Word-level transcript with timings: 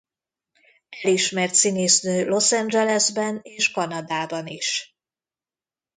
Elismert 1.03 1.53
színésznő 1.53 2.27
Los 2.27 2.51
Angelesben 2.51 3.39
és 3.43 3.71
Kanadában 3.71 4.47
is. 4.47 4.95